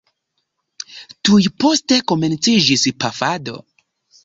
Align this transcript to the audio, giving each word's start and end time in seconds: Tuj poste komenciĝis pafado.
Tuj 1.29 1.43
poste 1.65 2.01
komenciĝis 2.13 2.89
pafado. 3.05 3.63